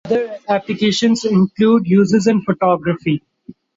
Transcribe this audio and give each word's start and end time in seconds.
Other 0.05 0.35
applications 0.49 1.25
include 1.25 1.85
uses 1.85 2.25
in 2.25 2.41
photography. 2.41 3.21